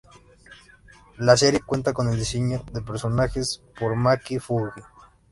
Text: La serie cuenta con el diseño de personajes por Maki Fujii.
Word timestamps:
La 1.19 1.37
serie 1.37 1.59
cuenta 1.63 1.93
con 1.93 2.09
el 2.11 2.17
diseño 2.17 2.63
de 2.73 2.81
personajes 2.81 3.61
por 3.79 3.95
Maki 3.95 4.39
Fujii. 4.39 4.81